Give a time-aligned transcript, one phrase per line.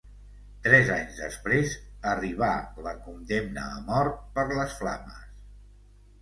[0.67, 1.75] Tres anys després
[2.11, 2.49] arribà
[2.87, 5.23] la condemna a mort per les flames.